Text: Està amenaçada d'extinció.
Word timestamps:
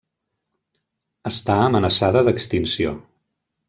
Està 1.33 1.59
amenaçada 1.69 2.27
d'extinció. 2.31 3.01